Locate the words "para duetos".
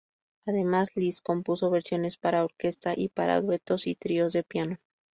3.09-3.85